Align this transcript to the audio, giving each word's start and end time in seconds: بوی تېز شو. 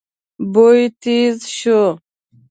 بوی 0.53 0.81
تېز 1.01 1.37
شو. 1.57 1.81